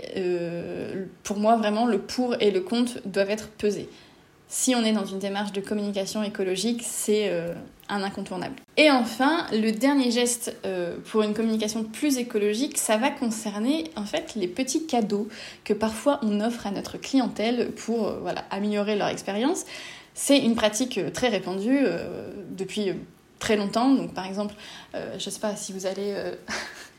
pour 1.23 1.37
moi 1.37 1.55
vraiment 1.57 1.85
le 1.85 1.99
pour 1.99 2.35
et 2.39 2.51
le 2.51 2.61
contre 2.61 2.99
doivent 3.05 3.31
être 3.31 3.49
pesés 3.49 3.89
si 4.51 4.75
on 4.75 4.83
est 4.83 4.91
dans 4.91 5.05
une 5.05 5.17
démarche 5.17 5.53
de 5.53 5.61
communication 5.61 6.23
écologique, 6.23 6.81
c'est 6.83 7.29
euh, 7.29 7.53
un 7.87 8.03
incontournable. 8.03 8.55
Et 8.75 8.91
enfin, 8.91 9.47
le 9.53 9.71
dernier 9.71 10.11
geste 10.11 10.53
euh, 10.65 10.97
pour 11.05 11.23
une 11.23 11.33
communication 11.33 11.85
plus 11.85 12.17
écologique, 12.17 12.77
ça 12.77 12.97
va 12.97 13.11
concerner 13.11 13.85
en 13.95 14.03
fait 14.03 14.35
les 14.35 14.49
petits 14.49 14.85
cadeaux 14.85 15.29
que 15.63 15.73
parfois 15.73 16.19
on 16.21 16.41
offre 16.41 16.67
à 16.67 16.71
notre 16.71 16.97
clientèle 16.97 17.71
pour 17.71 18.07
euh, 18.09 18.19
voilà, 18.21 18.43
améliorer 18.51 18.97
leur 18.97 19.07
expérience. 19.07 19.63
C'est 20.13 20.39
une 20.39 20.55
pratique 20.55 20.99
très 21.13 21.29
répandue 21.29 21.79
depuis 22.49 22.91
très 23.41 23.57
longtemps. 23.57 23.89
Donc 23.89 24.13
par 24.13 24.25
exemple, 24.25 24.53
je 24.93 25.13
ne 25.13 25.19
sais 25.19 25.39
pas 25.41 25.57
si 25.57 25.73
vous 25.73 25.85
allez 25.85 26.15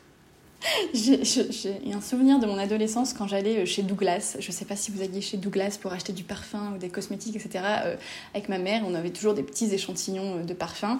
J'ai 0.93 1.93
un 1.93 2.01
souvenir 2.01 2.39
de 2.39 2.45
mon 2.45 2.57
adolescence 2.57 3.13
quand 3.13 3.27
j'allais 3.27 3.59
euh, 3.59 3.65
chez 3.65 3.81
Douglas. 3.81 4.37
Je 4.39 4.47
ne 4.47 4.53
sais 4.53 4.65
pas 4.65 4.75
si 4.75 4.91
vous 4.91 5.01
alliez 5.01 5.21
chez 5.21 5.37
Douglas 5.37 5.77
pour 5.81 5.91
acheter 5.91 6.13
du 6.13 6.23
parfum 6.23 6.73
ou 6.75 6.77
des 6.77 6.89
cosmétiques, 6.89 7.35
etc. 7.35 7.63
Euh, 7.85 7.95
avec 8.33 8.49
ma 8.49 8.57
mère, 8.57 8.83
on 8.87 8.93
avait 8.95 9.09
toujours 9.09 9.33
des 9.33 9.43
petits 9.43 9.73
échantillons 9.73 10.37
euh, 10.37 10.43
de 10.43 10.53
parfum. 10.53 10.99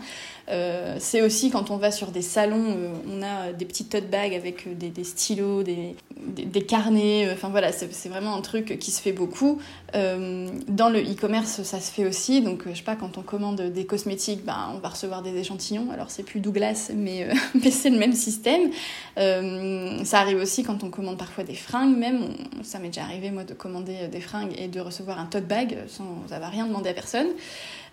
c'est 0.99 1.21
aussi 1.21 1.49
quand 1.49 1.71
on 1.71 1.77
va 1.77 1.91
sur 1.91 2.11
des 2.11 2.21
salons, 2.21 2.77
on 3.09 3.21
a 3.21 3.53
des 3.53 3.65
petits 3.65 3.85
tote 3.85 4.09
bags 4.09 4.33
avec 4.33 4.77
des, 4.77 5.03
stylos, 5.03 5.63
des, 5.63 5.95
des, 6.27 6.61
carnets. 6.61 7.29
Enfin 7.31 7.49
voilà, 7.49 7.71
c'est 7.71 8.09
vraiment 8.09 8.35
un 8.35 8.41
truc 8.41 8.77
qui 8.79 8.91
se 8.91 9.01
fait 9.01 9.11
beaucoup. 9.11 9.59
dans 9.93 10.89
le 10.89 10.99
e-commerce, 10.99 11.63
ça 11.63 11.79
se 11.79 11.91
fait 11.91 12.05
aussi. 12.05 12.41
Donc 12.41 12.63
je 12.69 12.75
sais 12.75 12.83
pas, 12.83 12.95
quand 12.95 13.17
on 13.17 13.21
commande 13.21 13.61
des 13.61 13.85
cosmétiques, 13.85 14.43
ben, 14.43 14.71
on 14.75 14.79
va 14.79 14.89
recevoir 14.89 15.21
des 15.21 15.35
échantillons. 15.37 15.89
Alors 15.91 16.11
c'est 16.11 16.23
plus 16.23 16.39
Douglas, 16.39 16.91
mais, 16.93 17.27
mais 17.63 17.71
c'est 17.71 17.89
le 17.89 17.97
même 17.97 18.13
système. 18.13 18.71
Ça 20.03 20.19
arrive 20.19 20.37
aussi 20.37 20.63
quand 20.63 20.83
on 20.83 20.89
commande 20.89 21.17
parfois 21.17 21.43
des 21.43 21.55
fringues, 21.55 21.97
même. 21.97 22.35
ça 22.61 22.79
m'est 22.79 22.87
déjà 22.87 23.03
arrivé, 23.03 23.31
moi, 23.31 23.43
de 23.43 23.53
commander 23.53 23.95
euh, 24.01 24.07
des 24.07 24.21
fringues 24.21 24.53
et 24.57 24.67
de 24.67 24.79
recevoir 24.79 25.19
un 25.19 25.25
tote 25.25 25.47
bag 25.47 25.77
sans 25.87 26.31
avoir 26.31 26.51
rien 26.51 26.67
demandé 26.67 26.89
à 26.89 26.93
personne. 26.93 27.27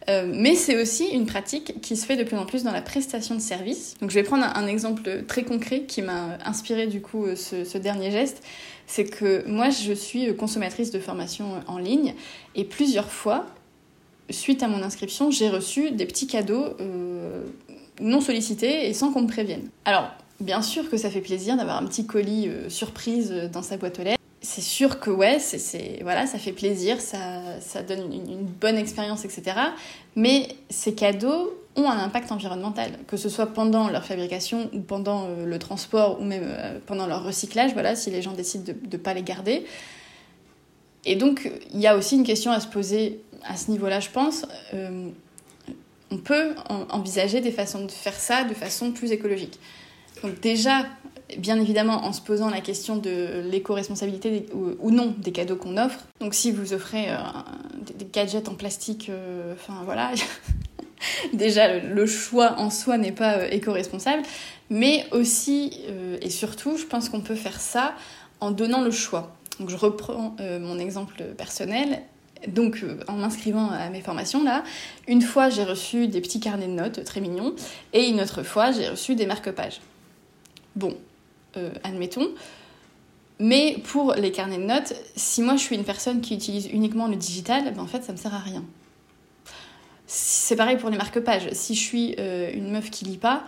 Euh, 0.08 0.30
mais 0.32 0.54
c'est 0.54 0.80
aussi 0.80 1.06
une 1.08 1.26
pratique 1.26 1.80
qui 1.82 1.96
se 1.96 2.06
fait 2.06 2.16
de 2.16 2.24
plus 2.24 2.36
en 2.36 2.46
plus 2.46 2.62
dans 2.62 2.72
la 2.72 2.82
prestation 2.82 3.34
de 3.34 3.40
services. 3.40 3.96
Donc 4.00 4.10
je 4.10 4.14
vais 4.14 4.22
prendre 4.22 4.44
un, 4.44 4.66
exemple 4.66 5.24
très 5.26 5.44
concret 5.44 5.82
qui 5.82 6.02
m'a 6.02 6.38
inspiré 6.44 6.86
du 6.86 7.00
coup 7.02 7.26
ce, 7.36 7.64
ce 7.64 7.78
dernier 7.78 8.10
geste. 8.10 8.42
C'est 8.86 9.04
que 9.04 9.46
moi 9.46 9.68
je 9.70 9.92
suis 9.92 10.34
consommatrice 10.36 10.90
de 10.90 10.98
formation 10.98 11.62
en 11.66 11.78
ligne 11.78 12.14
et 12.54 12.64
plusieurs 12.64 13.10
fois, 13.10 13.46
suite 14.30 14.62
à 14.62 14.68
mon 14.68 14.82
inscription, 14.82 15.30
j'ai 15.30 15.50
reçu 15.50 15.90
des 15.90 16.06
petits 16.06 16.26
cadeaux 16.26 16.76
non 18.00 18.20
sollicités 18.20 18.88
et 18.88 18.94
sans 18.94 19.12
qu'on 19.12 19.22
me 19.22 19.28
prévienne. 19.28 19.68
Alors 19.84 20.10
Bien 20.40 20.62
sûr 20.62 20.88
que 20.88 20.96
ça 20.96 21.10
fait 21.10 21.20
plaisir 21.20 21.56
d'avoir 21.56 21.76
un 21.76 21.84
petit 21.84 22.06
colis 22.06 22.48
euh, 22.48 22.70
surprise 22.70 23.30
euh, 23.30 23.48
dans 23.48 23.62
sa 23.62 23.76
boîte 23.76 23.98
aux 23.98 24.02
lettres. 24.02 24.22
C'est 24.40 24.62
sûr 24.62 24.98
que 25.00 25.10
ouais, 25.10 25.38
c'est, 25.38 25.98
voilà, 26.00 26.26
ça 26.26 26.38
fait 26.38 26.52
plaisir, 26.52 26.98
ça, 26.98 27.82
donne 27.86 28.10
une, 28.10 28.44
bonne 28.44 28.78
expérience, 28.78 29.26
etc. 29.26 29.54
Mais 30.16 30.48
ces 30.70 30.94
cadeaux 30.94 31.52
ont 31.76 31.84
un 31.90 31.98
impact 31.98 32.32
environnemental, 32.32 32.92
que 33.06 33.18
ce 33.18 33.28
soit 33.28 33.48
pendant 33.48 33.90
leur 33.90 34.02
fabrication 34.02 34.70
ou 34.72 34.80
pendant 34.80 35.26
euh, 35.26 35.44
le 35.44 35.58
transport 35.58 36.18
ou 36.20 36.24
même 36.24 36.56
pendant 36.86 37.06
leur 37.06 37.22
recyclage, 37.22 37.74
voilà, 37.74 37.94
si 37.94 38.10
les 38.10 38.22
gens 38.22 38.32
décident 38.32 38.64
de 38.64 38.96
ne 38.96 38.96
pas 38.96 39.12
les 39.12 39.22
garder. 39.22 39.66
Et 41.04 41.16
donc, 41.16 41.50
il 41.74 41.80
y 41.80 41.86
a 41.86 41.94
aussi 41.94 42.16
une 42.16 42.24
question 42.24 42.50
à 42.50 42.60
se 42.60 42.66
poser 42.66 43.20
à 43.44 43.58
ce 43.58 43.70
niveau-là, 43.70 44.00
je 44.00 44.08
pense. 44.08 44.46
on 46.10 46.16
peut 46.16 46.54
envisager 46.68 47.42
des 47.42 47.52
façons 47.52 47.84
de 47.84 47.90
faire 47.90 48.18
ça 48.18 48.44
de 48.44 48.54
façon 48.54 48.90
plus 48.92 49.12
écologique. 49.12 49.58
Donc 50.22 50.40
déjà, 50.40 50.86
bien 51.38 51.60
évidemment, 51.60 52.04
en 52.04 52.12
se 52.12 52.20
posant 52.20 52.50
la 52.50 52.60
question 52.60 52.96
de 52.96 53.42
l'éco-responsabilité 53.50 54.46
ou, 54.52 54.90
non 54.90 55.14
des 55.18 55.32
cadeaux 55.32 55.56
qu'on 55.56 55.76
offre. 55.76 56.00
Donc 56.20 56.34
si 56.34 56.52
vous 56.52 56.72
offrez 56.72 57.10
euh, 57.10 57.16
des, 57.98 58.06
gadgets 58.06 58.48
en 58.48 58.54
plastique, 58.54 59.08
euh, 59.08 59.54
enfin 59.54 59.82
voilà, 59.84 60.10
déjà 61.32 61.78
le, 61.78 62.06
choix 62.06 62.58
en 62.58 62.70
soi 62.70 62.98
n'est 62.98 63.12
pas 63.12 63.38
euh, 63.38 63.48
éco-responsable. 63.50 64.22
Mais 64.72 65.06
aussi 65.10 65.80
et 66.22 66.30
surtout, 66.30 66.76
je 66.76 66.84
pense 66.84 67.08
qu'on 67.08 67.22
peut 67.22 67.34
faire 67.34 67.60
ça 67.60 67.94
en 68.38 68.52
donnant 68.52 68.82
le 68.82 68.92
choix. 68.92 69.34
Donc 69.58 69.68
je 69.68 69.76
reprends 69.76 70.36
mon 70.38 70.78
exemple 70.78 71.24
personnel. 71.36 72.02
Donc, 72.46 72.84
en 73.08 73.14
m'inscrivant 73.14 73.68
à 73.68 73.90
mes 73.90 74.00
formations, 74.00 74.44
là, 74.44 74.62
une 75.08 75.22
fois 75.22 75.50
j'ai 75.50 75.64
reçu 75.64 76.06
des 76.06 76.20
petits 76.20 76.38
carnets 76.38 76.68
de 76.68 76.72
notes 76.72 77.04
très 77.04 77.20
mignons, 77.20 77.52
et 77.92 78.06
une 78.06 78.20
autre 78.20 78.44
fois 78.44 78.70
j'ai 78.70 78.88
reçu 78.88 79.16
des 79.16 79.26
marque-pages. 79.26 79.80
Bon, 80.80 80.96
euh, 81.58 81.70
admettons. 81.84 82.30
Mais 83.38 83.76
pour 83.84 84.14
les 84.14 84.32
carnets 84.32 84.56
de 84.56 84.64
notes, 84.64 84.94
si 85.14 85.42
moi 85.42 85.56
je 85.56 85.60
suis 85.60 85.76
une 85.76 85.84
personne 85.84 86.22
qui 86.22 86.34
utilise 86.34 86.68
uniquement 86.68 87.06
le 87.06 87.16
digital, 87.16 87.74
ben 87.74 87.82
en 87.82 87.86
fait 87.86 88.02
ça 88.02 88.12
me 88.12 88.16
sert 88.16 88.34
à 88.34 88.38
rien. 88.38 88.64
C'est 90.06 90.56
pareil 90.56 90.78
pour 90.78 90.88
les 90.88 90.96
marque-pages. 90.96 91.50
Si 91.52 91.74
je 91.74 91.80
suis 91.80 92.14
euh, 92.18 92.50
une 92.54 92.70
meuf 92.70 92.90
qui 92.90 93.04
lit 93.04 93.18
pas, 93.18 93.44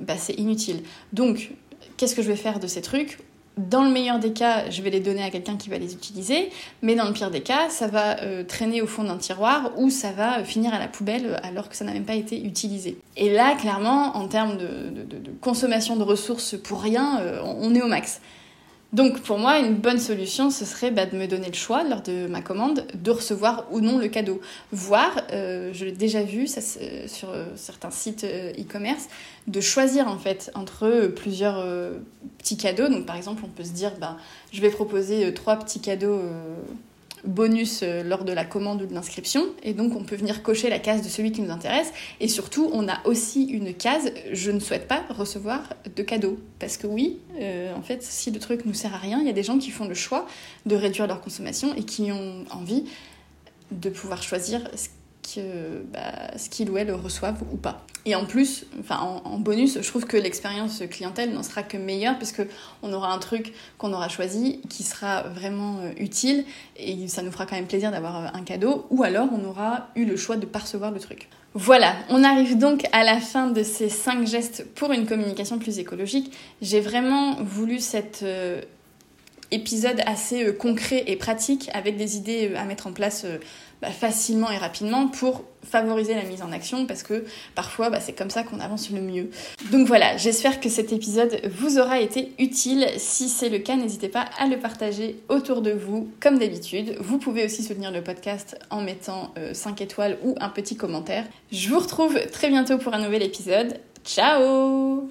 bah 0.00 0.16
c'est 0.16 0.34
inutile. 0.34 0.84
Donc, 1.12 1.50
qu'est-ce 1.96 2.14
que 2.14 2.22
je 2.22 2.28
vais 2.28 2.36
faire 2.36 2.60
de 2.60 2.68
ces 2.68 2.82
trucs? 2.82 3.18
Dans 3.56 3.84
le 3.84 3.90
meilleur 3.90 4.18
des 4.18 4.32
cas, 4.32 4.68
je 4.70 4.82
vais 4.82 4.90
les 4.90 5.00
donner 5.00 5.22
à 5.22 5.30
quelqu'un 5.30 5.56
qui 5.56 5.70
va 5.70 5.78
les 5.78 5.94
utiliser, 5.94 6.50
mais 6.82 6.94
dans 6.94 7.06
le 7.06 7.12
pire 7.12 7.30
des 7.30 7.40
cas, 7.40 7.70
ça 7.70 7.86
va 7.86 8.20
euh, 8.20 8.44
traîner 8.44 8.82
au 8.82 8.86
fond 8.86 9.04
d'un 9.04 9.16
tiroir 9.16 9.72
ou 9.76 9.88
ça 9.88 10.12
va 10.12 10.44
finir 10.44 10.74
à 10.74 10.78
la 10.78 10.88
poubelle 10.88 11.40
alors 11.42 11.70
que 11.70 11.76
ça 11.76 11.84
n'a 11.84 11.92
même 11.92 12.04
pas 12.04 12.16
été 12.16 12.42
utilisé. 12.44 12.98
Et 13.16 13.32
là, 13.32 13.54
clairement, 13.54 14.14
en 14.16 14.28
termes 14.28 14.58
de, 14.58 14.66
consommation 15.40 15.96
de 15.96 16.02
ressources 16.02 16.56
pour 16.56 16.82
rien, 16.82 17.20
euh, 17.20 17.40
on 17.42 17.74
est 17.74 17.82
au 17.82 17.88
max. 17.88 18.20
Donc 18.92 19.20
pour 19.20 19.38
moi, 19.38 19.58
une 19.58 19.74
bonne 19.74 19.98
solution, 19.98 20.50
ce 20.50 20.64
serait 20.64 20.90
bah, 20.90 21.06
de 21.06 21.16
me 21.16 21.26
donner 21.26 21.48
le 21.48 21.54
choix 21.54 21.82
lors 21.82 22.02
de 22.02 22.28
ma 22.28 22.40
commande 22.40 22.86
de 22.94 23.10
recevoir 23.10 23.66
ou 23.72 23.80
non 23.80 23.98
le 23.98 24.08
cadeau. 24.08 24.40
Voire, 24.70 25.22
euh, 25.32 25.70
je 25.72 25.84
l'ai 25.84 25.92
déjà 25.92 26.22
vu 26.22 26.46
ça, 26.46 26.60
sur 26.60 27.30
euh, 27.30 27.46
certains 27.56 27.90
sites 27.90 28.24
euh, 28.24 28.52
e-commerce, 28.52 29.08
de 29.48 29.60
choisir 29.60 30.08
en 30.08 30.18
fait 30.18 30.50
entre 30.54 31.10
plusieurs 31.14 31.64
petits 32.38 32.56
cadeaux. 32.56 32.88
Donc 32.88 33.06
par 33.06 33.16
exemple, 33.16 33.42
on 33.44 33.48
peut 33.48 33.64
se 33.64 33.72
dire, 33.72 33.92
bah, 34.00 34.16
je 34.52 34.60
vais 34.60 34.70
proposer 34.70 35.32
trois 35.34 35.56
petits 35.56 35.80
cadeaux 35.80 36.20
bonus 37.26 37.80
euh, 37.82 38.02
lors 38.02 38.24
de 38.24 38.32
la 38.32 38.44
commande 38.44 38.82
ou 38.82 38.86
de 38.86 38.94
l'inscription. 38.94 39.46
Et 39.62 39.74
donc, 39.74 39.94
on 39.96 40.04
peut 40.04 40.16
venir 40.16 40.42
cocher 40.42 40.70
la 40.70 40.78
case 40.78 41.02
de 41.02 41.08
celui 41.08 41.32
qui 41.32 41.42
nous 41.42 41.50
intéresse. 41.50 41.92
Et 42.20 42.28
surtout, 42.28 42.70
on 42.72 42.88
a 42.88 42.98
aussi 43.04 43.44
une 43.44 43.74
case 43.74 44.12
je 44.32 44.50
ne 44.50 44.60
souhaite 44.60 44.88
pas 44.88 45.04
recevoir 45.10 45.74
de 45.94 46.02
cadeaux. 46.02 46.38
Parce 46.58 46.76
que 46.76 46.86
oui, 46.86 47.18
euh, 47.40 47.74
en 47.74 47.82
fait, 47.82 48.02
si 48.02 48.30
le 48.30 48.38
truc 48.38 48.64
nous 48.64 48.74
sert 48.74 48.94
à 48.94 48.98
rien, 48.98 49.20
il 49.20 49.26
y 49.26 49.30
a 49.30 49.34
des 49.34 49.42
gens 49.42 49.58
qui 49.58 49.70
font 49.70 49.86
le 49.86 49.94
choix 49.94 50.26
de 50.64 50.76
réduire 50.76 51.06
leur 51.06 51.20
consommation 51.20 51.74
et 51.74 51.82
qui 51.82 52.12
ont 52.12 52.44
envie 52.50 52.84
de 53.70 53.90
pouvoir 53.90 54.22
choisir 54.22 54.68
ce 54.74 54.88
que, 55.34 55.82
bah, 55.92 56.36
ce 56.36 56.48
qu'ils 56.48 56.70
ou 56.70 56.78
elles 56.78 56.92
reçoivent 56.92 57.42
ou 57.52 57.56
pas. 57.56 57.84
Et 58.04 58.14
en 58.14 58.24
plus, 58.24 58.66
en, 58.88 59.38
bonus, 59.38 59.78
je 59.80 59.88
trouve 59.88 60.06
que 60.06 60.16
l'expérience 60.16 60.82
clientèle 60.90 61.32
n'en 61.32 61.42
sera 61.42 61.64
que 61.64 61.76
meilleure 61.76 62.16
parce 62.18 62.32
qu'on 62.32 62.92
aura 62.92 63.12
un 63.12 63.18
truc 63.18 63.52
qu'on 63.78 63.92
aura 63.92 64.08
choisi 64.08 64.60
qui 64.68 64.84
sera 64.84 65.22
vraiment 65.22 65.78
euh, 65.80 65.90
utile 65.98 66.44
et 66.76 67.08
ça 67.08 67.22
nous 67.22 67.32
fera 67.32 67.46
quand 67.46 67.56
même 67.56 67.66
plaisir 67.66 67.90
d'avoir 67.90 68.16
euh, 68.16 68.28
un 68.32 68.42
cadeau 68.42 68.86
ou 68.90 69.02
alors 69.02 69.28
on 69.32 69.44
aura 69.44 69.88
eu 69.96 70.04
le 70.04 70.16
choix 70.16 70.36
de 70.36 70.46
percevoir 70.46 70.92
le 70.92 71.00
truc. 71.00 71.28
Voilà, 71.54 71.94
on 72.10 72.22
arrive 72.22 72.58
donc 72.58 72.86
à 72.92 73.02
la 73.02 73.18
fin 73.18 73.48
de 73.48 73.62
ces 73.62 73.88
5 73.88 74.26
gestes 74.26 74.66
pour 74.74 74.92
une 74.92 75.06
communication 75.06 75.58
plus 75.58 75.78
écologique. 75.78 76.32
J'ai 76.60 76.80
vraiment 76.80 77.36
voulu 77.42 77.80
cet 77.80 78.20
euh, 78.22 78.60
épisode 79.56 80.00
assez 80.06 80.54
concret 80.54 81.04
et 81.06 81.16
pratique 81.16 81.70
avec 81.72 81.96
des 81.96 82.16
idées 82.16 82.52
à 82.56 82.64
mettre 82.64 82.86
en 82.86 82.92
place 82.92 83.26
bah, 83.82 83.90
facilement 83.90 84.50
et 84.50 84.56
rapidement 84.56 85.08
pour 85.08 85.44
favoriser 85.62 86.14
la 86.14 86.22
mise 86.22 86.40
en 86.40 86.50
action 86.50 86.86
parce 86.86 87.02
que 87.02 87.24
parfois 87.54 87.90
bah, 87.90 88.00
c'est 88.00 88.14
comme 88.14 88.30
ça 88.30 88.42
qu'on 88.42 88.58
avance 88.60 88.90
le 88.90 89.02
mieux. 89.02 89.28
Donc 89.70 89.86
voilà, 89.86 90.16
j'espère 90.16 90.60
que 90.60 90.70
cet 90.70 90.92
épisode 90.92 91.40
vous 91.50 91.78
aura 91.78 92.00
été 92.00 92.32
utile. 92.38 92.86
Si 92.96 93.28
c'est 93.28 93.50
le 93.50 93.58
cas, 93.58 93.76
n'hésitez 93.76 94.08
pas 94.08 94.24
à 94.38 94.46
le 94.46 94.58
partager 94.58 95.16
autour 95.28 95.60
de 95.60 95.72
vous 95.72 96.08
comme 96.20 96.38
d'habitude. 96.38 96.96
Vous 97.00 97.18
pouvez 97.18 97.44
aussi 97.44 97.62
soutenir 97.62 97.90
le 97.90 98.02
podcast 98.02 98.58
en 98.70 98.80
mettant 98.80 99.34
5 99.52 99.80
euh, 99.80 99.84
étoiles 99.84 100.18
ou 100.24 100.34
un 100.40 100.48
petit 100.48 100.76
commentaire. 100.76 101.24
Je 101.52 101.68
vous 101.68 101.78
retrouve 101.78 102.18
très 102.32 102.48
bientôt 102.48 102.78
pour 102.78 102.94
un 102.94 103.02
nouvel 103.02 103.22
épisode. 103.22 103.78
Ciao 104.04 105.06